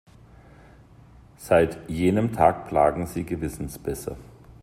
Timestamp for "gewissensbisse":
3.23-4.17